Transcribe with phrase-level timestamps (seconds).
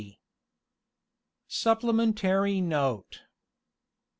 [1.45, 3.21] Supplementary Note.